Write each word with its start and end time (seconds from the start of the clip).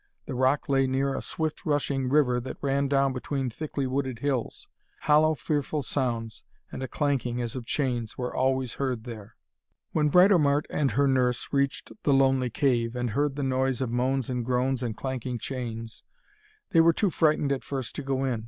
The 0.25 0.33
rock 0.33 0.67
lay 0.67 0.87
near 0.87 1.13
a 1.15 1.21
swift 1.21 1.63
rushing 1.63 2.09
river 2.09 2.39
that 2.39 2.57
ran 2.59 2.87
down 2.87 3.13
between 3.13 3.51
thickly 3.51 3.85
wooded 3.85 4.17
hills. 4.17 4.67
Hollow, 5.01 5.35
fearful 5.35 5.83
sounds, 5.83 6.43
and 6.71 6.81
a 6.81 6.87
clanking, 6.87 7.39
as 7.39 7.55
of 7.55 7.67
chains, 7.67 8.17
were 8.17 8.33
always 8.35 8.73
heard 8.73 9.03
there. 9.03 9.35
When 9.91 10.09
Britomart 10.09 10.65
and 10.71 10.89
her 10.93 11.07
nurse 11.07 11.49
reached 11.51 11.91
the 12.01 12.15
lonely 12.15 12.49
cave, 12.49 12.95
and 12.95 13.11
heard 13.11 13.35
the 13.35 13.43
noise 13.43 13.79
of 13.79 13.91
moans 13.91 14.27
and 14.27 14.43
groans 14.43 14.81
and 14.81 14.97
clanking 14.97 15.37
chains, 15.37 16.01
they 16.71 16.81
were 16.81 16.93
too 16.93 17.11
frightened 17.11 17.51
at 17.51 17.63
first 17.63 17.93
to 17.97 18.01
go 18.01 18.23
in. 18.23 18.39